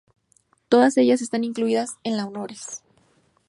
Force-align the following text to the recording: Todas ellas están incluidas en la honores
Todas 0.67 0.97
ellas 0.97 1.21
están 1.21 1.43
incluidas 1.43 1.99
en 2.03 2.17
la 2.17 2.25
honores 2.25 2.81